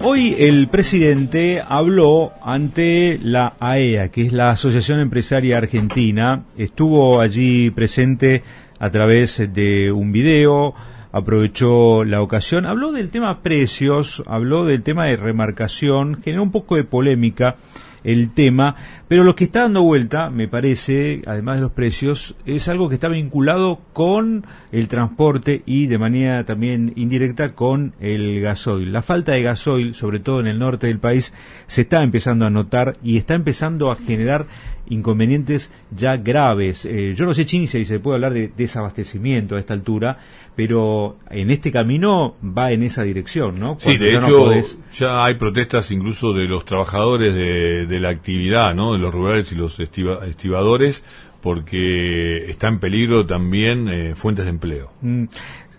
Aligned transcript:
Hoy 0.00 0.36
el 0.38 0.68
presidente 0.68 1.60
habló 1.66 2.32
ante 2.42 3.18
la 3.20 3.54
AEA, 3.58 4.10
que 4.10 4.22
es 4.22 4.32
la 4.32 4.50
Asociación 4.50 5.00
Empresaria 5.00 5.58
Argentina. 5.58 6.44
Estuvo 6.56 7.20
allí 7.20 7.70
presente 7.70 8.44
a 8.78 8.90
través 8.90 9.52
de 9.52 9.90
un 9.90 10.12
video, 10.12 10.72
aprovechó 11.10 12.04
la 12.04 12.22
ocasión, 12.22 12.64
habló 12.64 12.92
del 12.92 13.10
tema 13.10 13.42
precios, 13.42 14.22
habló 14.26 14.64
del 14.64 14.84
tema 14.84 15.06
de 15.06 15.16
remarcación, 15.16 16.22
generó 16.22 16.44
un 16.44 16.52
poco 16.52 16.76
de 16.76 16.84
polémica 16.84 17.56
el 18.04 18.30
tema, 18.30 18.76
pero 19.08 19.24
lo 19.24 19.34
que 19.34 19.44
está 19.44 19.62
dando 19.62 19.82
vuelta, 19.82 20.30
me 20.30 20.48
parece, 20.48 21.22
además 21.26 21.56
de 21.56 21.62
los 21.62 21.72
precios, 21.72 22.36
es 22.46 22.68
algo 22.68 22.88
que 22.88 22.96
está 22.96 23.08
vinculado 23.08 23.80
con 23.92 24.46
el 24.72 24.88
transporte 24.88 25.62
y 25.66 25.86
de 25.86 25.98
manera 25.98 26.44
también 26.44 26.92
indirecta 26.96 27.54
con 27.54 27.94
el 28.00 28.40
gasoil. 28.40 28.92
La 28.92 29.02
falta 29.02 29.32
de 29.32 29.42
gasoil, 29.42 29.94
sobre 29.94 30.20
todo 30.20 30.40
en 30.40 30.46
el 30.46 30.58
norte 30.58 30.86
del 30.86 30.98
país, 30.98 31.34
se 31.66 31.82
está 31.82 32.02
empezando 32.02 32.46
a 32.46 32.50
notar 32.50 32.96
y 33.02 33.16
está 33.16 33.34
empezando 33.34 33.90
a 33.90 33.96
generar 33.96 34.46
inconvenientes 34.90 35.72
ya 35.90 36.16
graves. 36.16 36.84
Eh, 36.84 37.14
yo 37.16 37.24
no 37.24 37.34
sé, 37.34 37.44
Chini, 37.44 37.66
si 37.66 37.84
se 37.84 38.00
puede 38.00 38.16
hablar 38.16 38.34
de 38.34 38.50
desabastecimiento 38.56 39.56
a 39.56 39.60
esta 39.60 39.74
altura, 39.74 40.18
pero 40.56 41.16
en 41.30 41.50
este 41.50 41.70
camino 41.70 42.36
va 42.42 42.72
en 42.72 42.82
esa 42.82 43.02
dirección, 43.02 43.58
¿no? 43.60 43.76
sí, 43.78 43.96
de 43.96 44.16
hecho, 44.16 44.52
ya 44.92 45.24
hay 45.24 45.34
protestas 45.34 45.90
incluso 45.90 46.32
de 46.32 46.46
los 46.46 46.64
trabajadores 46.64 47.34
de, 47.34 48.00
la 48.00 48.08
actividad, 48.08 48.74
¿no? 48.74 48.92
De 48.92 48.98
los 48.98 49.12
rurales 49.12 49.52
y 49.52 49.54
los 49.54 49.78
estibadores, 49.80 51.04
porque 51.40 52.50
está 52.50 52.68
en 52.68 52.80
peligro 52.80 53.26
también 53.26 53.88
eh, 53.88 54.14
fuentes 54.14 54.44
de 54.44 54.50
empleo. 54.50 54.90
Mm. 55.00 55.24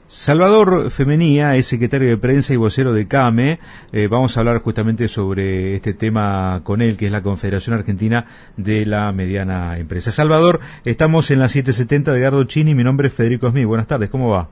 Salvador 0.10 0.90
Femenía 0.90 1.56
es 1.56 1.68
secretario 1.68 2.10
de 2.10 2.18
prensa 2.18 2.52
y 2.52 2.58
vocero 2.58 2.94
de 2.94 3.08
CAME. 3.08 3.60
Eh, 3.92 4.08
vamos 4.08 4.36
a 4.36 4.40
hablar 4.40 4.60
justamente 4.64 5.08
sobre 5.08 5.76
este 5.76 5.94
tema 5.94 6.62
con 6.64 6.82
él, 6.82 6.98
que 6.98 7.06
es 7.06 7.12
la 7.12 7.22
Confederación 7.22 7.78
Argentina 7.78 8.26
de 8.58 8.88
la 8.88 9.12
Mediana 9.12 9.78
Empresa. 9.78 10.10
Salvador, 10.10 10.62
estamos 10.84 11.30
en 11.30 11.38
la 11.38 11.48
770 11.48 12.12
de 12.12 12.20
Gardo 12.22 12.44
Chini. 12.46 12.74
Mi 12.74 12.84
nombre 12.84 13.10
es 13.10 13.14
Federico 13.14 13.52
Smith. 13.52 13.68
Buenas 13.68 13.86
tardes, 13.86 14.10
¿cómo 14.10 14.32
va? 14.32 14.50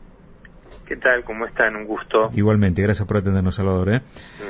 ¿Qué 0.85 0.95
tal? 0.95 1.23
¿Cómo 1.23 1.47
están? 1.47 1.75
Un 1.75 1.85
gusto. 1.85 2.29
Igualmente, 2.35 2.83
gracias 2.83 3.07
por 3.07 3.17
atendernos, 3.17 3.55
Salvador. 3.55 3.95
¿eh? 3.95 4.01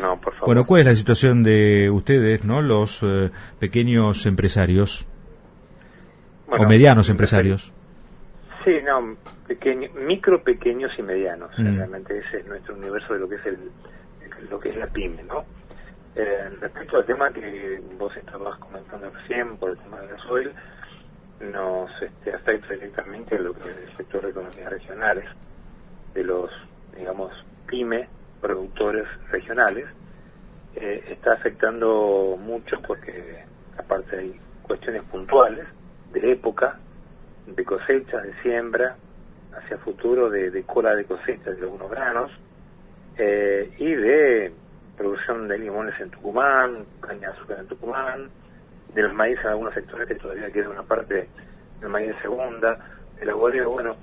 No, 0.01 0.19
por 0.19 0.33
favor. 0.33 0.47
Bueno, 0.47 0.65
¿cuál 0.65 0.81
es 0.81 0.87
la 0.87 0.95
situación 0.95 1.41
de 1.41 1.89
ustedes, 1.89 2.43
no 2.43 2.61
los 2.61 3.01
eh, 3.03 3.31
pequeños 3.59 4.25
empresarios? 4.25 5.07
o 6.49 6.65
medianos 6.65 7.09
empresarios. 7.09 7.73
Sí, 8.67 8.81
no, 8.83 9.15
pequeño, 9.47 9.89
micro, 9.93 10.43
pequeños 10.43 10.91
y 10.97 11.01
medianos. 11.01 11.57
Mm. 11.57 11.77
Realmente 11.77 12.17
ese 12.17 12.39
es 12.39 12.47
nuestro 12.47 12.75
universo 12.75 13.13
de 13.13 13.19
lo 13.21 13.29
que 13.29 13.35
es 13.35 13.45
el, 13.45 13.71
lo 14.49 14.59
que 14.59 14.71
es 14.71 14.75
la 14.75 14.87
pyme, 14.87 15.23
¿no? 15.23 15.45
Eh, 16.15 16.49
respecto 16.59 16.97
al 16.97 17.05
tema 17.05 17.31
que 17.31 17.81
vos 17.97 18.13
estabas 18.17 18.59
comentando 18.59 19.09
recién 19.09 19.55
por 19.55 19.69
el 19.69 19.77
tema 19.77 20.01
del 20.01 20.09
gasoil, 20.09 20.51
nos 21.39 21.89
este, 22.01 22.33
afecta 22.33 22.73
directamente 22.73 23.39
lo 23.39 23.53
que 23.53 23.69
es 23.69 23.77
el 23.77 23.95
sector 23.95 24.23
de 24.23 24.31
economías 24.31 24.69
regionales, 24.69 25.25
de 26.13 26.25
los, 26.25 26.51
digamos, 26.93 27.31
pyme, 27.67 28.09
productores 28.41 29.07
regionales, 29.31 29.87
eh, 30.75 31.05
está 31.07 31.31
afectando 31.31 32.37
mucho 32.37 32.81
porque 32.85 33.45
aparte 33.77 34.17
hay 34.17 34.37
cuestiones 34.63 35.03
puntuales 35.03 35.65
de 36.11 36.33
época 36.33 36.77
de 37.47 37.63
cosecha, 37.63 38.21
de 38.21 38.33
siembra, 38.41 38.95
hacia 39.55 39.77
futuro 39.77 40.29
de, 40.29 40.63
cola 40.63 40.95
de 40.95 41.05
cosecha 41.05 41.51
de 41.51 41.61
algunos 41.61 41.89
granos 41.89 42.31
eh, 43.17 43.71
y 43.77 43.93
de 43.93 44.51
producción 44.97 45.47
de 45.47 45.57
limones 45.57 45.99
en 45.99 46.09
Tucumán, 46.09 46.85
caña 46.99 47.29
de 47.29 47.33
azúcar 47.35 47.59
en 47.59 47.67
Tucumán, 47.67 48.29
de 48.93 49.01
los 49.01 49.13
maíz 49.13 49.37
en 49.41 49.47
algunos 49.47 49.73
sectores 49.73 50.07
que 50.07 50.15
todavía 50.15 50.51
queda 50.51 50.69
una 50.69 50.83
parte 50.83 51.27
del 51.79 51.89
maíz 51.89 52.09
de 52.09 52.21
segunda, 52.21 52.77
de 53.19 53.25
la 53.25 53.33
guardia, 53.33 53.65
bueno, 53.65 53.95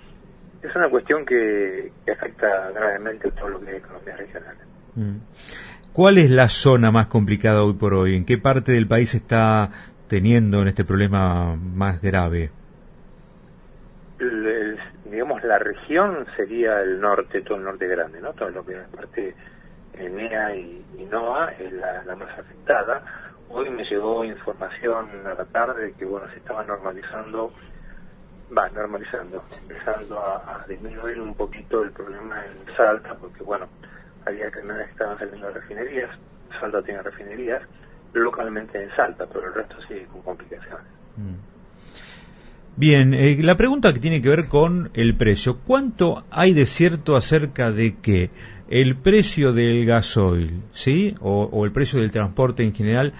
es 0.62 0.75
una 0.75 0.88
cuestión 0.88 1.25
que, 1.27 1.93
afecta 2.10 2.71
gravemente 2.71 3.28
a 3.28 3.31
todo 3.33 3.49
lo 3.49 3.60
que 3.60 3.71
es 3.72 3.77
economía 3.78 4.16
regional. 4.16 4.56
Mm. 4.94 5.16
¿Cuál 5.93 6.19
es 6.19 6.31
la 6.31 6.49
zona 6.49 6.91
más 6.91 7.06
complicada 7.06 7.62
hoy 7.62 7.75
por 7.75 7.94
hoy? 7.94 8.16
¿En 8.16 8.25
qué 8.25 8.38
parte 8.38 8.72
del 8.72 8.88
país 8.88 9.15
está 9.15 9.71
teniendo 10.09 10.62
en 10.62 10.69
este 10.69 10.84
problema 10.84 11.56
más 11.56 12.00
grave? 12.00 12.50
Digamos, 15.14 15.42
la 15.44 15.58
región 15.58 16.26
sería 16.36 16.80
el 16.80 17.00
norte, 17.00 17.42
todo 17.42 17.56
el 17.56 17.64
norte 17.64 17.86
grande, 17.86 18.20
¿no? 18.20 18.32
Todo 18.32 18.50
lo 18.50 18.64
que 18.64 18.72
es 18.72 18.88
parte 18.88 19.34
NEA 19.97 20.56
y, 20.56 20.84
y 20.98 21.04
NOA 21.04 21.52
es 21.52 21.72
la, 21.72 22.16
más 22.16 22.38
afectada. 22.38 23.02
Hoy 23.48 23.70
me 23.70 23.84
llegó 23.84 24.24
información 24.24 25.08
a 25.24 25.34
la 25.34 25.44
tarde 25.44 25.94
que, 25.97 26.04
bueno, 26.04 26.28
se 26.30 26.38
estaba 26.38 26.64
normalizando, 26.64 27.53
va, 28.56 28.69
normalizando, 28.70 29.44
empezando 29.62 30.19
a, 30.19 30.64
disminuir 30.69 31.20
un 31.20 31.34
poquito 31.34 31.82
el 31.82 31.92
problema 31.92 32.44
en 32.47 32.76
Salta, 32.76 33.14
porque, 33.14 33.44
bueno, 33.44 33.69
había 34.26 34.50
que 34.50 34.60
estaban 34.91 35.19
saliendo 35.19 35.50
refinerías, 35.50 36.10
Salta 36.58 36.82
tiene 36.82 37.03
refinerías, 37.03 37.62
localmente 38.12 38.82
en 38.82 38.91
Salta, 38.97 39.26
pero 39.32 39.47
el 39.47 39.54
resto 39.54 39.80
sigue 39.82 40.06
con 40.06 40.22
complicaciones. 40.22 40.86
Mm. 41.16 41.53
Bien, 42.76 43.14
eh, 43.14 43.38
la 43.40 43.56
pregunta 43.56 43.92
que 43.92 44.00
tiene 44.00 44.20
que 44.20 44.28
ver 44.28 44.48
con 44.48 44.90
el 44.94 45.14
precio. 45.14 45.58
¿Cuánto 45.64 46.24
hay 46.30 46.52
de 46.52 46.66
cierto 46.66 47.14
acerca 47.14 47.70
de 47.70 47.94
que 47.98 48.30
el 48.68 48.96
precio 48.96 49.52
del 49.52 49.86
gasoil, 49.86 50.60
¿sí? 50.72 51.14
O, 51.20 51.64
el 51.64 51.70
precio 51.70 52.00
del 52.00 52.10
transporte 52.10 52.64
en 52.64 52.74
general 52.74 53.12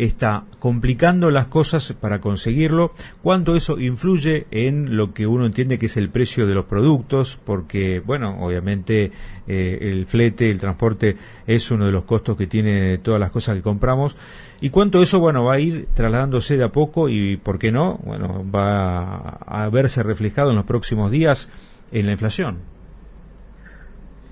está 0.00 0.44
complicando 0.58 1.30
las 1.30 1.48
cosas 1.48 1.92
para 1.92 2.20
conseguirlo, 2.20 2.92
cuánto 3.22 3.54
eso 3.54 3.78
influye 3.78 4.46
en 4.50 4.96
lo 4.96 5.12
que 5.12 5.26
uno 5.26 5.44
entiende 5.44 5.78
que 5.78 5.86
es 5.86 5.96
el 5.98 6.08
precio 6.08 6.46
de 6.46 6.54
los 6.54 6.64
productos, 6.64 7.38
porque, 7.44 8.00
bueno, 8.00 8.38
obviamente 8.40 9.12
eh, 9.46 9.78
el 9.82 10.06
flete, 10.06 10.48
el 10.48 10.58
transporte 10.58 11.18
es 11.46 11.70
uno 11.70 11.84
de 11.84 11.92
los 11.92 12.04
costos 12.04 12.38
que 12.38 12.46
tiene 12.46 12.96
todas 12.96 13.20
las 13.20 13.30
cosas 13.30 13.56
que 13.56 13.62
compramos, 13.62 14.16
y 14.62 14.70
cuánto 14.70 15.02
eso, 15.02 15.20
bueno, 15.20 15.44
va 15.44 15.54
a 15.54 15.60
ir 15.60 15.86
trasladándose 15.92 16.56
de 16.56 16.64
a 16.64 16.70
poco 16.70 17.10
y, 17.10 17.36
¿por 17.36 17.58
qué 17.58 17.70
no? 17.70 17.98
Bueno, 18.02 18.42
va 18.50 19.38
a 19.46 19.68
verse 19.68 20.02
reflejado 20.02 20.50
en 20.50 20.56
los 20.56 20.64
próximos 20.64 21.10
días 21.10 21.52
en 21.92 22.06
la 22.06 22.12
inflación. 22.12 22.58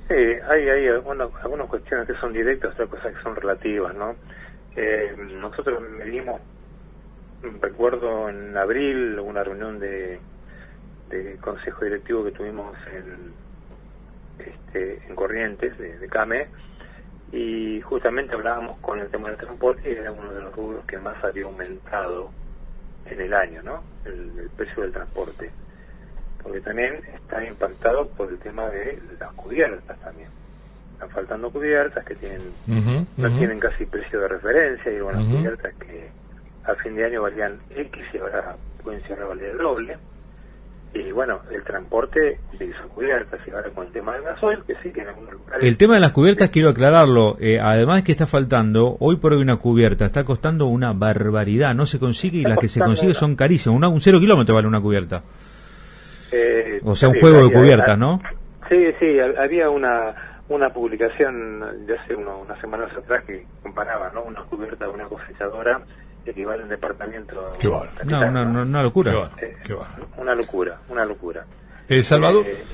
Sí, 0.09 0.15
hay, 0.15 0.67
hay 0.67 0.89
algunas, 0.89 1.29
algunas 1.43 1.69
cuestiones 1.69 2.07
que 2.07 2.15
son 2.15 2.33
directas, 2.33 2.73
otras 2.73 2.89
cosas 2.89 3.15
que 3.15 3.23
son 3.23 3.37
relativas, 3.37 3.95
¿no? 3.95 4.15
Eh, 4.77 5.15
nosotros 5.41 5.83
medimos, 5.91 6.41
recuerdo 7.61 8.29
en 8.29 8.57
abril, 8.57 9.19
una 9.19 9.43
reunión 9.43 9.79
de, 9.79 10.21
consejo 11.41 11.85
directivo 11.85 12.25
que 12.25 12.33
tuvimos 12.33 12.77
en, 12.93 13.33
este, 14.39 15.03
en 15.09 15.15
Corrientes, 15.15 15.77
de, 15.79 16.09
CAME, 16.09 16.49
y 17.33 17.81
justamente 17.83 18.35
hablábamos 18.35 18.79
con 18.81 19.01
el 19.01 19.09
tema 19.11 19.29
del 19.29 19.39
transporte 19.39 19.91
y 19.91 19.97
era 19.97 20.13
uno 20.13 20.33
de 20.33 20.41
los 20.41 20.55
rubros 20.55 20.85
que 20.87 20.99
más 20.99 21.23
había 21.23 21.45
aumentado 21.45 22.31
en 23.07 23.21
el 23.21 23.35
año, 23.35 23.63
¿no? 23.63 23.83
El, 24.05 24.51
precio 24.57 24.83
del 24.83 24.93
transporte. 24.93 25.51
Porque 26.43 26.61
también 26.61 27.03
está 27.15 27.45
impactado 27.45 28.09
por 28.09 28.31
el 28.31 28.39
tema 28.39 28.69
de 28.71 28.99
las 29.19 29.33
cubiertas 29.33 29.99
también 30.01 30.29
están 30.99 31.11
faltando 31.11 31.49
cubiertas 31.51 32.05
que 32.05 32.17
tienen 32.17 32.41
no 33.17 33.39
tienen 33.39 33.61
casi 33.61 33.87
precio 33.87 34.21
de 34.21 34.29
referencia 34.29 34.93
y 34.93 35.01
bueno, 35.01 35.25
cubiertas 35.25 35.73
que 35.77 36.09
a 36.65 36.75
fin 36.83 36.97
de 36.97 37.05
año 37.05 37.23
valían 37.23 37.57
X 37.71 38.03
y 38.13 38.19
ahora 38.19 38.57
pueden 38.83 39.01
a 39.13 39.25
valer 39.25 39.51
el 39.51 39.59
doble 39.59 39.97
y 40.95 41.13
bueno, 41.13 41.41
el 41.53 41.63
transporte 41.63 42.41
de 42.59 42.65
esas 42.65 42.87
cubiertas 42.87 43.41
y 43.47 43.51
ahora 43.51 43.71
con 43.71 43.87
el 43.87 43.93
tema 43.93 44.15
del 44.15 44.23
gasoil, 44.23 44.59
que 44.67 44.75
sí 44.83 44.91
que 44.91 45.03
en 45.03 45.09
algunos 45.09 45.35
lugares... 45.35 45.63
El 45.63 45.77
tema 45.77 45.95
de 45.95 46.01
las 46.01 46.13
cubiertas, 46.13 46.51
quiero 46.51 46.71
aclararlo, 46.71 47.37
eh, 47.39 47.61
además 47.61 48.03
que 48.03 48.13
está 48.13 48.27
faltando, 48.27 48.97
hoy 48.99 49.17
por 49.17 49.35
hoy 49.35 49.43
una 49.43 49.59
cubierta 49.59 50.07
está 50.07 50.25
costando 50.25 50.67
una 50.67 50.95
barbaridad, 50.95 51.75
no 51.75 51.87
se 51.87 51.99
consigue 51.99 52.39
y 52.39 52.43
las 52.43 52.59
que 52.59 52.69
se 52.69 52.81
consigue 52.81 53.15
son 53.15 53.37
carísimas, 53.37 53.93
un 53.93 54.01
cero 54.01 54.19
kilómetro 54.19 54.55
vale 54.55 54.67
una 54.67 54.81
cubierta. 54.81 55.23
Eh, 56.33 56.81
o 56.83 56.97
sea, 56.97 57.11
un 57.11 57.21
juego 57.21 57.45
de 57.45 57.53
cubiertas, 57.53 57.99
¿no? 57.99 58.21
Sí, 58.69 58.77
sí, 58.99 59.19
había 59.39 59.71
una 59.71 60.38
una 60.49 60.71
publicación 60.71 61.87
de 61.87 61.99
hace 61.99 62.15
unas 62.15 62.61
semanas 62.61 62.91
atrás 62.97 63.25
que 63.25 63.45
comparaba 63.63 64.11
¿no? 64.15 64.23
una 64.23 64.43
cubierta 64.45 64.87
de 64.87 64.91
una 64.91 65.05
cosechadora 65.05 65.83
equivale 66.25 66.63
a 66.63 66.65
un 66.65 66.71
departamento. 66.71 67.53
Qué 67.59 67.69
no, 67.69 68.21
una, 68.21 68.43
una, 68.43 68.83
locura. 68.83 69.31
Eh, 69.41 69.55
una 70.17 70.35
locura, 70.35 70.79
una 70.89 71.05
locura. 71.05 71.45
El 71.89 72.05
Salvador. 72.05 72.47
Eh, 72.47 72.65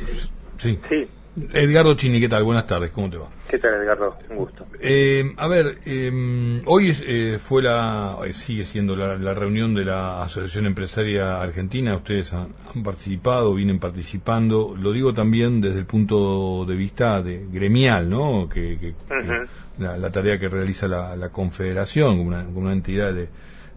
sí. 0.56 0.80
Sí. 0.88 1.08
Edgardo 1.52 1.94
Chini, 1.94 2.20
¿qué 2.20 2.28
tal? 2.28 2.44
Buenas 2.44 2.66
tardes, 2.66 2.92
¿cómo 2.92 3.10
te 3.10 3.16
va? 3.16 3.26
¿Qué 3.48 3.58
tal, 3.58 3.74
Edgardo? 3.74 4.16
Un 4.30 4.36
gusto. 4.36 4.66
Eh, 4.78 5.34
a 5.36 5.48
ver, 5.48 5.78
eh, 5.84 6.62
hoy 6.66 6.96
eh, 7.04 7.38
fue 7.40 7.60
la, 7.60 8.18
eh, 8.24 8.32
sigue 8.32 8.64
siendo 8.64 8.94
la, 8.94 9.16
la, 9.16 9.34
reunión 9.34 9.74
de 9.74 9.84
la 9.84 10.22
Asociación 10.22 10.66
Empresaria 10.66 11.42
Argentina. 11.42 11.96
Ustedes 11.96 12.32
han, 12.34 12.48
han, 12.72 12.84
participado, 12.84 13.52
vienen 13.54 13.80
participando. 13.80 14.76
Lo 14.78 14.92
digo 14.92 15.12
también 15.12 15.60
desde 15.60 15.80
el 15.80 15.86
punto 15.86 16.64
de 16.66 16.76
vista 16.76 17.20
de 17.20 17.46
gremial, 17.50 18.08
¿no? 18.08 18.48
Que, 18.48 18.78
que, 18.78 18.90
uh 18.90 19.18
-huh. 19.18 19.48
que 19.76 19.82
la, 19.82 19.96
la, 19.96 20.10
tarea 20.10 20.38
que 20.38 20.48
realiza 20.48 20.86
la, 20.86 21.16
la 21.16 21.30
Confederación, 21.30 22.20
una, 22.20 22.46
una 22.54 22.72
entidad 22.72 23.12
de, 23.12 23.28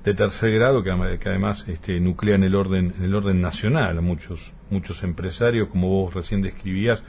de 0.08 0.14
tercer 0.14 0.54
grado 0.54 0.84
que, 0.84 1.20
que 1.20 1.28
además 1.28 1.66
este, 1.68 2.00
nuclea 2.00 2.36
en 2.36 2.46
el 2.46 2.56
orden 2.56 2.94
en 2.98 3.04
el 3.04 3.14
orden 3.14 3.42
nacional 3.42 3.98
a 3.98 4.02
muchos 4.02 4.54
muchos 4.70 5.04
empresarios 5.04 5.68
como 5.68 5.90
vos 5.90 6.14
recién 6.14 6.42
describías 6.42 7.04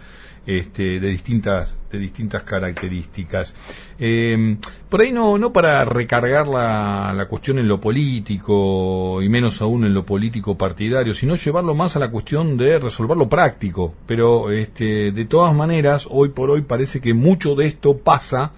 este, 0.46 0.98
de 0.98 1.08
distintas 1.08 1.76
de 1.92 1.98
distintas 1.98 2.42
características. 2.42 3.54
Eh, 4.00 4.56
por 4.88 5.00
ahí 5.00 5.12
no 5.12 5.38
no 5.38 5.52
para 5.52 5.84
recargar 5.84 6.48
la, 6.48 7.14
la 7.16 7.28
cuestión 7.28 7.60
en 7.60 7.68
lo 7.68 7.80
político 7.80 9.22
y 9.22 9.28
menos 9.28 9.62
aún 9.62 9.84
en 9.84 9.94
lo 9.94 10.04
político 10.04 10.58
partidario 10.58 11.14
sino 11.14 11.36
llevarlo 11.36 11.76
más 11.76 11.94
a 11.94 12.00
la 12.00 12.10
cuestión 12.10 12.56
de 12.56 12.80
resolver 12.80 13.16
lo 13.16 13.28
práctico. 13.28 13.94
Pero 14.06 14.50
este, 14.50 15.12
de 15.12 15.24
todas 15.24 15.54
maneras 15.54 16.08
hoy 16.10 16.30
por 16.30 16.50
hoy 16.50 16.62
parece 16.62 17.00
que 17.00 17.14
mucho 17.14 17.54
de 17.54 17.66
esto 17.66 17.96
pasa 17.98 18.50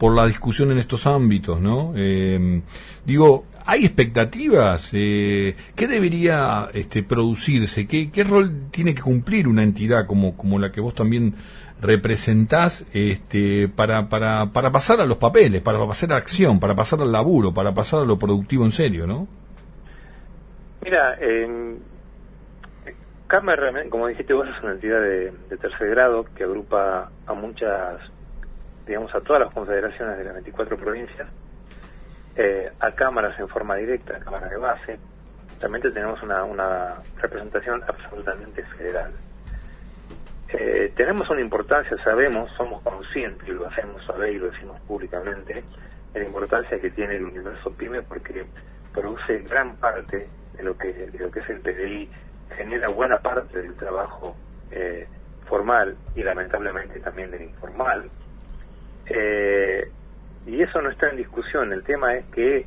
por 0.00 0.16
la 0.16 0.26
discusión 0.26 0.72
en 0.72 0.78
estos 0.78 1.06
ámbitos, 1.06 1.60
¿no? 1.60 1.92
Eh, 1.94 2.62
digo, 3.04 3.44
¿Hay 3.66 3.84
expectativas? 3.84 4.90
Eh, 4.94 5.54
¿Qué 5.76 5.86
debería 5.86 6.70
este, 6.72 7.04
producirse? 7.04 7.86
¿Qué, 7.86 8.10
¿Qué, 8.10 8.24
rol 8.24 8.70
tiene 8.72 8.94
que 8.94 9.02
cumplir 9.02 9.46
una 9.46 9.62
entidad 9.62 10.06
como, 10.06 10.36
como 10.36 10.58
la 10.58 10.72
que 10.72 10.80
vos 10.80 10.94
también 10.94 11.34
representás 11.80 12.84
este, 12.94 13.68
para, 13.68 14.08
para, 14.08 14.46
para 14.46 14.72
pasar 14.72 15.00
a 15.00 15.06
los 15.06 15.18
papeles, 15.18 15.60
para 15.60 15.78
pasar 15.86 16.14
a 16.14 16.16
acción, 16.16 16.58
para 16.58 16.74
pasar 16.74 17.00
al 17.00 17.12
laburo, 17.12 17.54
para 17.54 17.72
pasar 17.72 18.00
a 18.00 18.04
lo 18.04 18.18
productivo 18.18 18.64
en 18.64 18.72
serio, 18.72 19.06
¿no? 19.06 19.28
Mira, 20.82 21.16
eh, 21.20 21.76
como 23.88 24.08
dijiste 24.08 24.32
vos, 24.32 24.48
es 24.48 24.62
una 24.64 24.72
entidad 24.72 25.00
de 25.00 25.56
tercer 25.60 25.90
grado 25.90 26.24
que 26.34 26.42
agrupa 26.42 27.12
a 27.26 27.34
muchas, 27.34 28.00
digamos, 28.90 29.14
a 29.14 29.20
todas 29.20 29.42
las 29.42 29.54
confederaciones 29.54 30.18
de 30.18 30.24
las 30.24 30.34
24 30.34 30.76
provincias 30.76 31.28
eh, 32.34 32.72
a 32.80 32.90
cámaras 32.90 33.38
en 33.38 33.46
forma 33.46 33.76
directa, 33.76 34.16
a 34.16 34.18
cámaras 34.18 34.50
de 34.50 34.56
base, 34.56 34.98
realmente 35.60 35.92
tenemos 35.92 36.20
una, 36.24 36.96
representación 37.22 37.84
absolutamente 37.86 38.64
federal. 38.64 39.12
Eh, 40.48 40.92
tenemos 40.96 41.30
una 41.30 41.40
importancia, 41.40 41.96
sabemos, 42.02 42.50
somos 42.56 42.82
conscientes, 42.82 43.46
y 43.46 43.52
lo 43.52 43.68
hacemos 43.68 44.04
saber 44.04 44.32
y 44.32 44.38
lo 44.38 44.50
decimos 44.50 44.80
públicamente, 44.80 45.62
de 46.12 46.20
la 46.20 46.26
importancia 46.26 46.80
que 46.80 46.90
tiene 46.90 47.14
el 47.14 47.26
universo 47.26 47.72
PYME 47.72 48.02
porque 48.02 48.44
produce 48.92 49.38
gran 49.48 49.76
parte 49.76 50.28
de 50.56 50.62
lo 50.64 50.76
que, 50.76 50.92
de 50.92 51.16
lo 51.16 51.30
que 51.30 51.38
es 51.38 51.48
el 51.48 51.60
PDI, 51.60 52.10
genera 52.56 52.88
buena 52.88 53.18
parte 53.18 53.62
del 53.62 53.76
trabajo 53.76 54.34
eh, 54.72 55.06
formal 55.46 55.96
y 56.16 56.24
lamentablemente 56.24 56.98
también 56.98 57.30
del 57.30 57.42
informal. 57.42 58.10
Eh, 59.10 59.90
y 60.46 60.62
eso 60.62 60.80
no 60.80 60.90
está 60.90 61.10
en 61.10 61.16
discusión. 61.16 61.72
El 61.72 61.82
tema 61.82 62.14
es 62.14 62.24
que, 62.26 62.66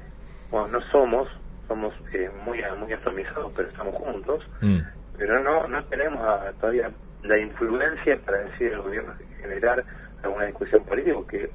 bueno, 0.52 0.68
no 0.68 0.82
somos, 0.92 1.28
somos 1.68 1.94
eh, 2.14 2.30
muy 2.46 2.62
muy 2.80 2.94
atomizados, 2.94 3.52
pero 3.56 3.70
estamos 3.70 3.96
juntos, 3.96 4.44
mm. 4.62 4.80
pero 5.18 5.42
no 5.42 5.68
no 5.68 5.84
tenemos 5.86 6.22
todavía 6.60 6.92
la 7.24 7.38
influencia 7.40 8.18
para 8.26 8.40
decir 8.40 8.74
al 8.74 8.82
gobierno 8.82 9.14
generar 9.42 9.84
alguna 10.24 10.46
discusión 10.46 10.84
política, 10.84 11.18
que 11.30 11.50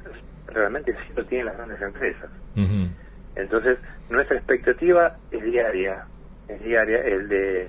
realmente 0.47 0.93
sí 0.93 1.13
lo 1.15 1.25
tienen 1.27 1.47
las 1.47 1.57
grandes 1.57 1.81
empresas. 1.81 2.31
-huh. 2.57 2.91
Entonces, 3.37 3.79
nuestra 4.11 4.37
expectativa 4.37 5.17
es 5.31 5.43
diaria, 5.43 6.05
es 6.49 6.63
diaria, 6.63 6.99
el 7.03 7.29
de 7.29 7.69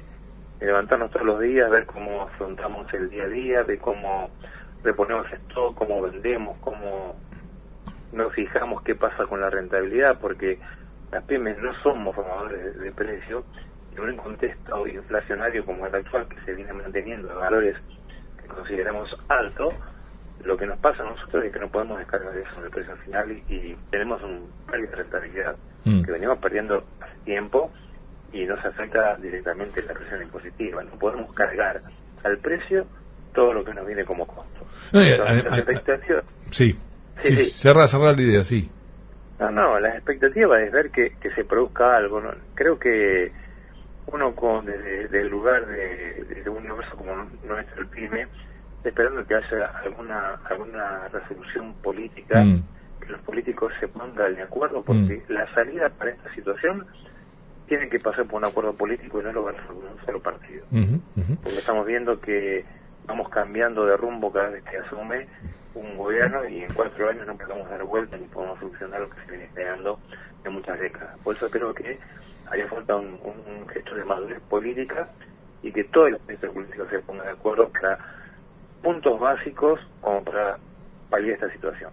levantarnos 0.60 1.12
todos 1.12 1.26
los 1.26 1.40
días, 1.40 1.70
ver 1.70 1.86
cómo 1.86 2.24
afrontamos 2.24 2.92
el 2.94 3.10
día 3.10 3.24
a 3.24 3.28
día, 3.28 3.64
de 3.64 3.78
cómo 3.78 4.30
reponemos 4.84 5.32
esto, 5.32 5.74
cómo 5.76 6.02
vendemos, 6.02 6.58
cómo 6.60 7.16
no 8.12 8.30
fijamos 8.32 8.82
qué 8.84 8.96
pasa 8.96 9.26
con 9.26 9.42
la 9.42 9.50
rentabilidad 9.50 10.20
porque 10.20 10.60
las 11.12 11.24
pymes 11.24 11.58
no 11.60 11.74
somos 11.82 12.16
formadores 12.16 12.76
de, 12.76 12.84
de 12.84 12.92
precios 12.92 13.44
en 13.96 14.02
un 14.02 14.18
contexto 14.18 14.88
inflacionario 14.88 15.66
como 15.66 15.86
el 15.86 15.96
actual 15.96 16.28
que 16.28 16.40
se 16.42 16.54
viene 16.54 16.74
manteniendo 16.74 17.32
a 17.32 17.36
valores 17.36 17.76
que 18.42 18.48
consideramos 18.48 19.16
altos 19.28 19.74
lo 20.44 20.56
que 20.56 20.66
nos 20.66 20.80
pasa 20.80 21.04
a 21.04 21.10
nosotros 21.10 21.44
es 21.44 21.52
que 21.52 21.60
no 21.60 21.70
podemos 21.70 21.98
descargar 21.98 22.36
eso 22.38 22.60
en 22.60 22.66
el 22.66 22.72
precio 22.72 22.96
final 22.98 23.32
y, 23.32 23.44
y 23.54 23.78
tenemos 23.92 24.22
un 24.24 24.50
pérdida 24.70 24.92
de 24.92 24.96
rentabilidad 24.96 25.56
mm. 25.86 26.04
que 26.04 26.12
venimos 26.12 26.38
perdiendo 26.40 26.84
tiempo 27.26 27.72
y 28.32 28.46
nos 28.46 28.64
afecta 28.64 29.16
directamente 29.18 29.82
la 29.84 29.94
presión 29.94 30.22
impositiva 30.22 30.84
no 30.84 30.92
podemos 30.92 31.34
cargar 31.34 31.80
al 32.24 32.38
precio 32.38 32.86
todo 33.34 33.54
lo 33.54 33.64
que 33.64 33.74
nos 33.74 33.86
viene 33.86 34.04
como 34.06 34.26
costo 34.26 34.66
Entonces, 34.92 35.20
a, 35.20 35.56
a, 35.56 35.96
a, 35.96 35.98
sí 36.52 36.76
Sí, 37.22 37.36
sí, 37.36 37.52
Cerra, 37.52 37.88
cerra 37.88 38.14
la 38.14 38.22
idea, 38.22 38.44
sí. 38.44 38.70
No, 39.40 39.50
no, 39.52 39.80
la 39.80 39.90
expectativa 39.90 40.62
es 40.62 40.72
ver 40.72 40.92
que, 40.92 41.12
que 41.22 41.32
se 41.32 41.46
produzca 41.46 41.96
algo. 41.96 42.20
¿no? 42.20 42.32
Creo 42.56 42.78
que 42.78 43.32
uno 44.08 44.36
con 44.36 44.66
desde, 44.66 45.04
desde 45.04 45.22
el 45.22 45.30
lugar 45.30 45.66
de, 45.68 46.42
de, 46.44 46.50
un 46.50 46.58
universo 46.58 46.96
como 46.98 47.16
nuestro, 47.46 47.82
el 47.82 47.88
PYME, 47.88 48.28
esperando 48.84 49.26
que 49.26 49.36
haya 49.36 49.68
alguna 49.84 50.40
alguna 50.50 51.08
resolución 51.10 51.74
política, 51.76 52.44
mm. 52.44 52.64
que 53.02 53.12
los 53.12 53.22
políticos 53.22 53.72
se 53.80 53.88
pongan 53.88 54.36
de 54.36 54.42
acuerdo, 54.42 54.84
porque 54.84 55.24
mm. 55.28 55.32
la 55.32 55.54
salida 55.54 55.90
para 55.90 56.12
esta 56.12 56.34
situación 56.34 56.86
tiene 57.68 57.88
que 57.88 58.00
pasar 58.00 58.26
por 58.26 58.42
un 58.42 58.48
acuerdo 58.48 58.74
político 58.74 59.22
y 59.22 59.24
no 59.24 59.32
lo 59.32 59.44
va 59.44 59.52
a 59.52 59.54
resolver 59.54 59.92
un 59.92 60.06
solo 60.06 60.20
partido. 60.22 60.66
Porque 61.44 61.60
estamos 61.60 61.86
viendo 61.86 62.20
que 62.20 62.66
vamos 63.10 63.30
cambiando 63.30 63.88
de 63.88 63.98
rumbo 63.98 64.32
cada 64.32 64.50
vez 64.50 64.64
que 64.66 64.78
asume 64.78 65.28
un 65.74 65.98
gobierno 65.98 66.48
y 66.48 66.64
en 66.64 66.72
cuatro 66.74 67.10
años 67.10 67.26
no 67.26 67.36
podemos 67.36 67.68
dar 67.68 67.84
vuelta 67.84 68.16
ni 68.16 68.26
podemos 68.28 68.60
solucionar 68.60 69.02
lo 69.02 69.10
que 69.10 69.22
se 69.22 69.32
viene 69.32 69.46
esperando 69.46 70.00
en 70.46 70.54
muchas 70.54 70.80
décadas. 70.80 71.18
Por 71.24 71.36
eso 71.36 71.50
creo 71.50 71.74
que 71.74 71.98
haría 72.46 72.68
falta 72.68 72.96
un, 72.96 73.20
un 73.24 73.68
gesto 73.68 73.96
de 73.96 74.06
madurez 74.06 74.40
política 74.42 75.10
y 75.64 75.72
que 75.72 75.86
todos 75.86 76.12
los 76.12 76.22
países 76.22 76.52
políticos 76.52 76.88
se 76.92 77.00
pongan 77.00 77.26
de 77.26 77.32
acuerdo 77.32 77.70
para 77.70 77.98
puntos 78.84 79.20
básicos 79.20 79.80
como 80.02 80.24
para 80.24 80.60
paliar 81.10 81.34
esta 81.34 81.52
situación. 81.52 81.92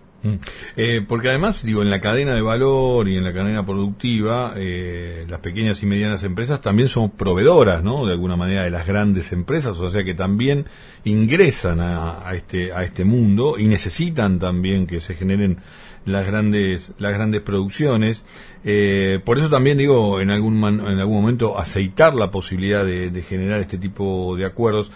Eh, 0.76 1.04
porque 1.06 1.28
además, 1.28 1.64
digo, 1.64 1.82
en 1.82 1.90
la 1.90 2.00
cadena 2.00 2.34
de 2.34 2.42
valor 2.42 3.08
y 3.08 3.16
en 3.16 3.24
la 3.24 3.32
cadena 3.32 3.64
productiva, 3.64 4.52
eh, 4.56 5.24
las 5.28 5.40
pequeñas 5.40 5.82
y 5.82 5.86
medianas 5.86 6.24
empresas 6.24 6.60
también 6.60 6.88
son 6.88 7.10
proveedoras, 7.10 7.82
¿no? 7.82 8.06
De 8.06 8.12
alguna 8.12 8.36
manera 8.36 8.64
de 8.64 8.70
las 8.70 8.86
grandes 8.86 9.32
empresas, 9.32 9.78
o 9.78 9.90
sea 9.90 10.04
que 10.04 10.14
también 10.14 10.66
ingresan 11.04 11.80
a, 11.80 12.22
este 12.34 12.72
a 12.72 12.82
este 12.82 13.04
mundo 13.04 13.56
y 13.58 13.66
necesitan 13.66 14.38
también 14.38 14.86
que 14.86 15.00
se 15.00 15.14
generen 15.14 15.58
las 16.04 16.26
grandes 16.26 16.92
las 16.98 17.14
grandes 17.14 17.42
producciones. 17.42 18.24
Eh, 18.64 19.20
por 19.24 19.38
eso 19.38 19.48
también 19.48 19.79
digo, 19.79 20.20
en 20.20 20.31
algún 20.31 20.56
en 20.64 20.98
algún 20.98 21.20
momento 21.20 21.58
aceitar 21.58 22.14
la 22.14 22.31
posibilidad 22.31 22.84
de, 22.84 23.10
de 23.10 23.22
generar 23.22 23.60
este 23.60 23.79
tipo 23.79 24.36
de 24.36 24.44
acuerdos 24.44 24.91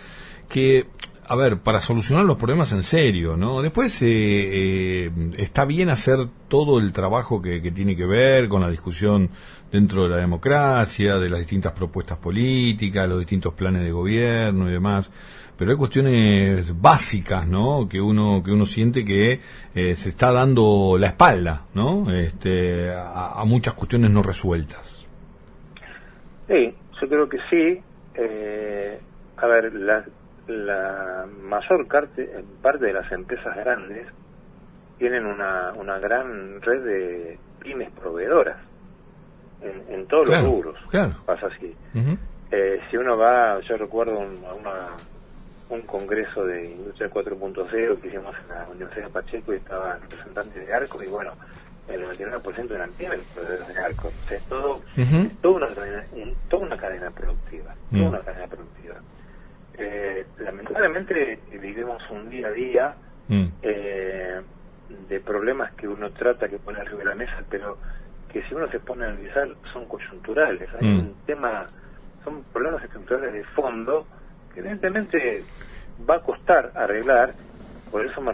que 0.49 0.87
a 1.31 1.37
ver, 1.37 1.59
para 1.59 1.81
solucionar 1.81 2.25
los 2.25 2.37
problemas 2.37 2.73
en 2.73 2.83
serio, 2.83 3.37
¿no? 3.37 3.63
Después 3.63 4.03
eh, 4.03 4.09
eh, 4.11 5.11
está 5.39 5.65
bien 5.65 5.89
hacer 5.89 6.27
todo 6.49 6.81
el 6.81 6.93
trabajo 6.93 7.41
que, 7.41 7.63
que, 7.63 7.71
tiene 7.71 7.95
que 7.95 8.05
ver 8.05 8.49
con 8.49 8.63
la 8.63 8.69
discusión 8.69 9.31
dentro 9.71 10.03
de 10.03 10.09
la 10.09 10.17
democracia, 10.17 11.19
de 11.19 11.31
las 11.31 11.39
distintas 11.39 11.73
propuestas 11.73 12.19
políticas, 12.19 13.09
los 13.09 13.21
distintos 13.21 13.55
planes 13.55 13.85
de 13.85 13.93
gobierno 13.93 14.69
y 14.69 14.73
demás, 14.73 15.09
pero 15.57 15.71
hay 15.71 15.77
cuestiones 15.77 16.81
básicas, 16.81 17.47
¿no? 17.47 17.89
Que 17.89 18.01
uno 18.01 18.43
que 18.45 18.51
uno 18.51 18.67
siente 18.67 19.05
que 19.05 19.39
eh, 19.73 19.95
se 19.95 20.09
está 20.09 20.33
dando 20.33 20.97
la 20.99 21.07
espalda, 21.07 21.67
¿no? 21.75 22.11
Este, 22.11 22.91
a, 22.93 23.45
muchas 23.47 23.75
cuestiones 23.75 24.11
no 24.11 24.25
resueltas. 24.25 25.09
Sí, 26.49 26.75
yo 27.01 27.09
creo 27.09 27.29
que 27.29 27.39
sí. 27.49 27.81
Eh, 28.17 28.99
a 29.37 29.47
ver, 29.47 29.73
las 29.75 30.09
la 30.51 31.27
mayor 31.43 31.87
parte, 31.87 32.29
parte 32.63 32.87
de 32.87 32.93
las 32.93 33.11
empresas 33.13 33.57
grandes 33.57 34.07
tienen 34.99 35.25
una, 35.25 35.73
una 35.75 35.99
gran 35.99 36.61
red 36.61 36.85
de 36.85 37.39
pymes 37.61 37.91
proveedoras 37.93 38.59
en, 39.63 39.95
en 39.95 40.07
todos 40.07 40.27
claro, 40.27 40.43
los 40.45 40.53
rubros. 40.53 40.79
Claro. 40.91 41.15
Pasa 41.27 41.47
así. 41.47 41.75
Uh 41.95 41.99
-huh. 41.99 42.19
eh, 42.51 42.81
si 42.91 42.97
uno 42.97 43.17
va, 43.17 43.61
yo 43.61 43.77
recuerdo 43.77 44.19
un, 44.19 44.45
una, 44.59 44.97
un 45.71 45.83
congreso 45.83 46.45
de 46.45 46.71
Industria 46.73 47.09
4.0 47.11 48.01
que 48.01 48.09
hicimos 48.09 48.35
en 48.43 48.49
la 48.55 48.69
Universidad 48.69 49.07
de 49.07 49.13
Pacheco 49.13 49.53
y 49.55 49.57
estaba 49.57 49.95
el 49.95 50.03
representante 50.03 50.61
de 50.61 50.75
Arco 50.75 51.03
y 51.03 51.07
bueno, 51.07 51.33
el 51.89 52.05
99% 52.05 52.71
eran 52.71 52.91
pymes 52.93 53.21
proveedores 53.35 53.69
de 53.69 53.79
Arco. 53.81 54.09
O 54.09 54.29
sea, 54.29 54.37
es 54.37 54.45
todo, 54.45 54.77
uh 54.77 54.81
-huh. 54.97 55.31
toda, 55.41 55.57
una 55.57 55.69
cadena, 55.69 56.05
toda 56.49 56.67
una 56.67 56.77
cadena 56.77 57.11
productiva. 57.11 57.75
Toda 57.91 58.03
uh 58.03 58.07
-huh. 58.07 58.09
una 58.09 58.21
cadena 58.21 58.47
productiva. 58.47 58.70
Eh, 59.81 60.27
lamentablemente 60.39 61.41
vivimos 61.51 62.03
un 62.11 62.29
día 62.29 62.49
a 62.49 62.51
día 62.51 62.95
mm. 63.29 63.47
eh, 63.63 64.41
de 65.09 65.21
problemas 65.21 65.73
que 65.73 65.89
uno 65.89 66.11
trata 66.11 66.49
que 66.49 66.59
pone 66.59 66.81
arriba 66.81 66.99
de 66.99 67.05
la 67.07 67.15
mesa, 67.15 67.43
pero 67.49 67.79
que 68.33 68.43
si 68.45 68.55
uno 68.55 68.69
se 68.69 68.79
pone 68.81 69.05
a 69.05 69.09
analizar 69.09 69.49
son 69.73 69.87
coyunturales. 69.87 70.69
Hay 70.81 70.87
mm. 70.87 70.99
un 70.99 71.15
tema, 71.27 71.67
son 72.25 72.45
problemas 72.53 72.85
estructurales 72.85 73.33
de 73.33 73.45
fondo 73.45 74.07
que 74.53 74.61
evidentemente 74.61 75.45
va 76.09 76.17
a 76.17 76.21
costar 76.21 76.73
arreglar 76.75 77.35
por 77.91 78.07
eso 78.07 78.21
me, 78.21 78.33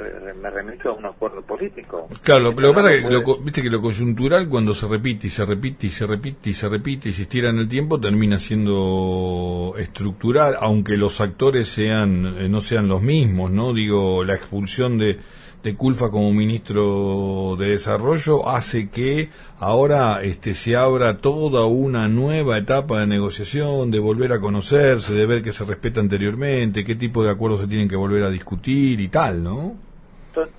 remito 0.51 0.91
a 0.91 0.93
un 0.93 1.07
acuerdo 1.07 1.43
político. 1.43 2.09
Claro, 2.23 2.53
lo, 2.53 2.57
que 2.57 2.75
pasa 2.75 2.93
es 2.93 3.05
que, 3.05 3.11
lo, 3.11 3.39
viste 3.39 3.63
que 3.63 3.71
lo 3.71 3.81
coyuntural 3.81 4.49
cuando 4.49 4.75
se 4.75 4.87
repite 4.87 5.29
y 5.29 5.31
se 5.31 5.45
repite 5.45 5.87
y 5.87 5.91
se 5.91 6.07
repite 6.07 6.51
y 6.51 6.55
se 6.55 6.69
repite 6.69 7.09
y 7.09 7.13
se 7.13 7.23
estira 7.23 7.51
en 7.51 7.59
el 7.59 7.69
tiempo 7.69 7.99
termina 7.99 8.39
siendo 8.39 9.75
estructural, 9.79 10.57
aunque 10.61 10.97
los 10.97 11.21
actores 11.21 11.69
sean 11.69 12.37
eh, 12.39 12.49
no 12.49 12.61
sean 12.61 12.89
los 12.89 13.03
mismos, 13.03 13.51
¿no? 13.51 13.73
Digo, 13.73 14.25
la 14.25 14.35
expulsión 14.35 14.99
de 14.99 15.19
de 15.67 15.77
Culfa 15.77 16.13
como 16.13 16.33
ministro 16.33 17.57
de 17.59 17.71
Desarrollo 17.71 18.49
hace 18.49 18.89
que 18.89 19.31
ahora 19.59 20.23
este, 20.23 20.55
se 20.55 20.77
abra 20.77 21.19
toda 21.19 21.67
una 21.67 22.07
nueva 22.07 22.57
etapa 22.57 23.01
de 23.01 23.09
negociación, 23.09 23.91
de 23.91 23.99
volver 23.99 24.33
a 24.33 24.39
conocerse, 24.39 25.13
de 25.13 25.27
ver 25.27 25.43
qué 25.43 25.51
se 25.51 25.65
respeta 25.65 25.99
anteriormente, 25.99 26.85
qué 26.85 26.95
tipo 26.95 27.25
de 27.25 27.33
acuerdos 27.33 27.63
se 27.63 27.67
tienen 27.67 27.89
que 27.89 27.97
volver 27.97 28.23
a 28.23 28.31
discutir 28.31 29.01
y 29.01 29.09
tal, 29.09 29.43
¿no? 29.43 29.75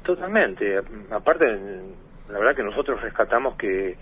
Totalmente. 0.04 0.78
Aparte, 1.10 1.46
la 2.28 2.40
verdad 2.40 2.58
que 2.58 2.64
nosotros 2.64 3.00
rescatamos 3.02 3.56
que 3.56 3.96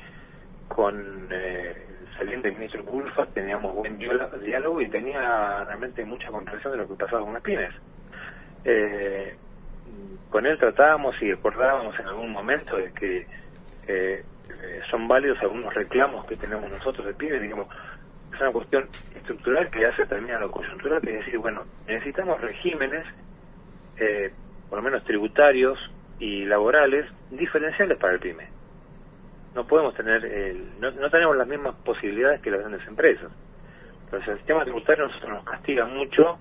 con 0.67 1.27
eh, 1.29 1.85
el 2.01 2.17
saliente 2.17 2.49
ministro 2.49 2.83
Culfa 2.83 3.27
teníamos 3.27 3.75
buen 3.75 3.99
diálogo 3.99 4.81
y 4.81 4.89
tenía 4.89 5.65
realmente 5.65 6.03
mucha 6.03 6.29
comprensión 6.29 6.73
de 6.73 6.79
lo 6.79 6.87
que 6.87 6.95
pasaba 6.95 7.21
con 7.21 7.33
las 7.33 7.43
pymes. 7.43 7.75
Eh, 8.63 9.35
con 10.29 10.45
él 10.45 10.57
tratábamos 10.57 11.15
y 11.21 11.31
acordábamos 11.31 11.97
en 11.99 12.07
algún 12.07 12.31
momento 12.31 12.77
de 12.77 12.91
que 12.93 13.25
eh, 13.87 14.23
son 14.89 15.07
válidos 15.07 15.39
algunos 15.41 15.73
reclamos 15.73 16.25
que 16.25 16.35
tenemos 16.35 16.69
nosotros 16.69 17.05
de 17.05 17.13
PIB, 17.13 17.39
digamos, 17.41 17.67
es 18.33 18.41
una 18.41 18.51
cuestión 18.51 18.87
estructural 19.15 19.69
que 19.69 19.85
hace 19.85 20.05
también 20.05 20.35
a 20.35 20.39
lo 20.39 20.51
coyuntural, 20.51 21.01
que 21.01 21.11
es 21.11 21.25
decir, 21.25 21.39
bueno, 21.39 21.63
necesitamos 21.87 22.41
regímenes, 22.41 23.05
eh, 23.97 24.33
por 24.69 24.79
lo 24.79 24.83
menos 24.83 25.03
tributarios 25.05 25.79
y 26.19 26.45
laborales, 26.45 27.05
diferenciales 27.31 27.97
para 27.97 28.13
el 28.13 28.19
PYME. 28.19 28.47
No 29.53 29.65
podemos 29.65 29.95
tener, 29.95 30.25
el, 30.25 30.79
no, 30.79 30.91
no 30.91 31.09
tenemos 31.09 31.37
las 31.37 31.47
mismas 31.47 31.75
posibilidades 31.75 32.41
que 32.41 32.51
las 32.51 32.59
grandes 32.59 32.85
empresas. 32.87 33.31
Entonces 34.05 34.27
el 34.29 34.37
sistema 34.37 34.63
tributario 34.63 35.07
nosotros 35.07 35.31
nos 35.31 35.43
castiga 35.45 35.85
mucho 35.85 36.37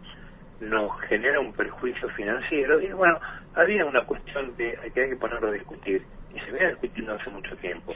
nos 0.68 1.00
genera 1.02 1.40
un 1.40 1.52
perjuicio 1.52 2.08
financiero 2.10 2.80
y 2.80 2.92
bueno, 2.92 3.18
había 3.54 3.84
una 3.84 4.02
cuestión 4.04 4.56
de 4.56 4.78
que 4.94 5.02
hay 5.02 5.10
que 5.10 5.16
ponerlo 5.16 5.48
a 5.48 5.52
discutir 5.52 6.02
y 6.34 6.40
se 6.40 6.50
viene 6.50 6.70
discutiendo 6.70 7.14
hace 7.14 7.30
mucho 7.30 7.56
tiempo, 7.56 7.94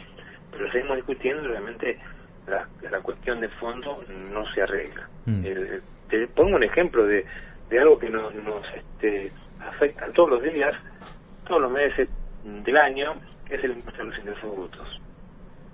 pero 0.50 0.70
seguimos 0.70 0.96
discutiendo 0.96 1.48
realmente 1.48 1.98
la, 2.46 2.66
la 2.90 3.00
cuestión 3.00 3.40
de 3.40 3.48
fondo 3.48 4.02
no 4.32 4.46
se 4.54 4.62
arregla. 4.62 5.08
Mm. 5.26 5.42
Eh, 5.44 5.80
te 6.08 6.26
pongo 6.28 6.56
un 6.56 6.62
ejemplo 6.62 7.04
de, 7.06 7.24
de 7.68 7.78
algo 7.78 7.98
que 7.98 8.08
nos, 8.08 8.34
nos 8.34 8.64
este, 8.74 9.30
afecta 9.60 10.10
todos 10.12 10.30
los 10.30 10.42
días, 10.42 10.74
todos 11.46 11.62
los 11.62 11.70
meses 11.70 12.08
del 12.44 12.76
año, 12.76 13.14
que 13.46 13.56
es 13.56 13.64
el 13.64 13.72
impuesto 13.72 14.02
de 14.02 14.10
los 14.10 14.18
ingresos 14.18 14.56
brutos. 14.56 15.00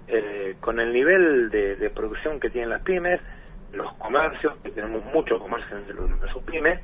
Eh, 0.07 0.57
con 0.61 0.81
el 0.81 0.93
nivel 0.93 1.51
de, 1.51 1.77
de 1.77 1.91
producción 1.91 2.39
que 2.39 2.51
tienen 2.51 2.71
las 2.71 2.83
pymes, 2.83 3.21
los 3.75 3.93
comercios, 3.95 4.55
que 4.63 4.71
tenemos 4.71 5.05
mucho 5.13 5.39
comercio 5.39 5.77
entre 5.77 5.95
los 5.95 6.11
pymes, 6.45 6.81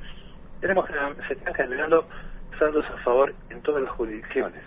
tenemos, 0.59 0.87
se 1.27 1.33
están 1.33 1.53
generando 1.53 2.07
saldos 2.59 2.85
a 2.85 2.97
favor 3.03 3.33
en 3.49 3.61
todas 3.61 3.81
las 3.81 3.91
jurisdicciones. 3.93 4.63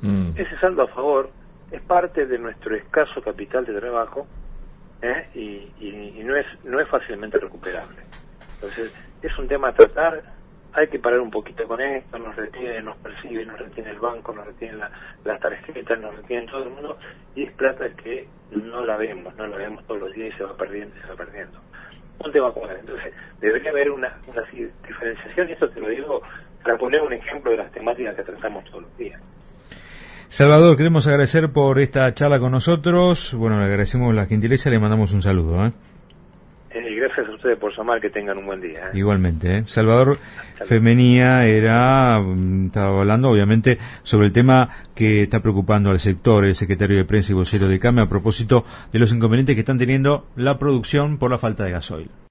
Mm. 0.00 0.30
Ese 0.36 0.58
saldo 0.58 0.82
a 0.82 0.88
favor 0.88 1.30
es 1.70 1.82
parte 1.82 2.26
de 2.26 2.38
nuestro 2.38 2.74
escaso 2.74 3.20
capital 3.20 3.66
de 3.66 3.78
trabajo 3.78 4.26
¿eh? 5.02 5.28
y, 5.34 6.22
no 6.24 6.36
es 6.36 6.46
no 6.64 6.80
es 6.80 6.88
fácilmente 6.88 7.38
recuperable. 7.38 8.02
Entonces, 8.54 8.92
es 9.22 9.38
un 9.38 9.48
tema 9.48 9.68
a 9.68 9.72
tratar, 9.72 10.22
hay 10.72 10.88
que 10.88 10.98
parar 10.98 11.20
un 11.20 11.30
poquito 11.30 11.66
con 11.66 11.80
esto, 11.80 12.18
nos 12.18 12.36
retiene, 12.36 12.80
nos 12.82 12.96
percibe, 12.98 13.44
nos 13.46 13.58
retiene 13.58 13.90
el 13.90 13.98
banco, 13.98 14.32
nos 14.32 14.46
retiene 14.46 14.76
la, 14.76 14.90
las 15.24 15.40
tarjetas, 15.40 15.98
nos 16.00 16.14
retiene 16.16 16.46
todo 16.46 16.64
el 16.64 16.70
mundo, 16.70 16.98
y 17.34 17.44
es 17.44 17.52
plata 17.52 17.88
que 18.02 18.26
no 18.50 18.84
la 18.84 18.96
vemos, 18.96 19.34
no 19.36 19.46
la 19.46 19.56
vemos 19.56 19.84
todos 19.86 20.00
los 20.00 20.12
días 20.12 20.34
y 20.34 20.38
se 20.38 20.44
va 20.44 20.56
perdiendo, 20.56 20.94
se 21.00 21.08
va 21.08 21.16
perdiendo. 21.16 21.58
Un 22.24 22.32
tema 22.32 22.52
como 22.52 22.68
Entonces, 22.68 23.14
debería 23.40 23.70
haber 23.70 23.90
una, 23.90 24.18
una 24.26 24.42
diferenciación, 24.42 25.48
y 25.48 25.52
esto 25.52 25.68
te 25.70 25.80
lo 25.80 25.88
digo 25.88 26.22
para 26.62 26.76
poner 26.76 27.00
un 27.00 27.12
ejemplo 27.12 27.50
de 27.52 27.58
las 27.58 27.72
temáticas 27.72 28.16
que 28.16 28.22
tratamos 28.22 28.64
todos 28.64 28.82
los 28.82 28.96
días. 28.98 29.20
Salvador, 30.28 30.76
queremos 30.76 31.06
agradecer 31.06 31.50
por 31.50 31.78
esta 31.78 32.12
charla 32.12 32.38
con 32.38 32.52
nosotros. 32.52 33.32
Bueno, 33.34 33.58
le 33.60 33.64
agradecemos 33.64 34.14
la 34.14 34.26
gentileza 34.26 34.68
y 34.68 34.72
le 34.72 34.78
mandamos 34.78 35.12
un 35.14 35.22
saludo. 35.22 35.64
¿eh? 35.64 35.72
Gracias 37.18 37.32
a 37.32 37.36
ustedes 37.36 37.58
por 37.58 37.76
llamar, 37.76 38.00
que 38.00 38.10
tengan 38.10 38.38
un 38.38 38.46
buen 38.46 38.60
día. 38.60 38.78
¿eh? 38.78 38.90
Igualmente. 38.98 39.56
¿eh? 39.56 39.62
Salvador 39.66 40.18
Femenía 40.64 41.46
era, 41.46 42.20
mm, 42.20 42.66
estaba 42.66 43.00
hablando 43.00 43.28
obviamente 43.28 43.78
sobre 44.04 44.28
el 44.28 44.32
tema 44.32 44.68
que 44.94 45.22
está 45.22 45.40
preocupando 45.40 45.90
al 45.90 45.98
sector, 45.98 46.44
el 46.44 46.54
secretario 46.54 46.96
de 46.96 47.04
prensa 47.04 47.32
y 47.32 47.34
vocero 47.34 47.66
de 47.66 47.80
CAME 47.80 48.02
a 48.02 48.08
propósito 48.08 48.64
de 48.92 49.00
los 49.00 49.10
inconvenientes 49.10 49.56
que 49.56 49.62
están 49.62 49.78
teniendo 49.78 50.28
la 50.36 50.60
producción 50.60 51.18
por 51.18 51.32
la 51.32 51.38
falta 51.38 51.64
de 51.64 51.72
gasoil. 51.72 52.08